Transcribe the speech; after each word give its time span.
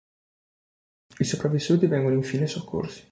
I 1.19 1.23
sopravvissuti 1.25 1.85
vengono 1.85 2.15
infine 2.15 2.47
soccorsi. 2.47 3.07